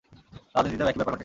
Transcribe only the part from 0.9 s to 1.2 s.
একই ব্যাপার ঘটে!